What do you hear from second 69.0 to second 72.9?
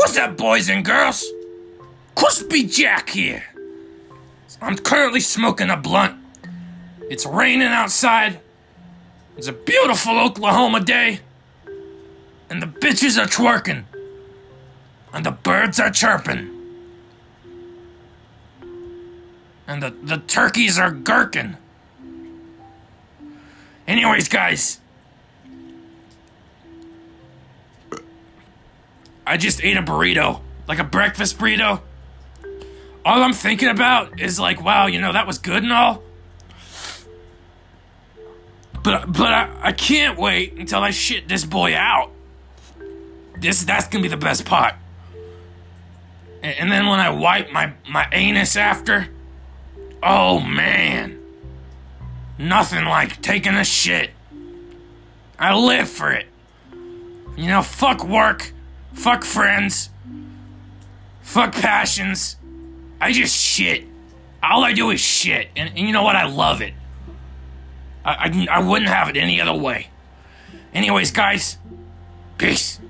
it any other way. Anyways, guys, peace.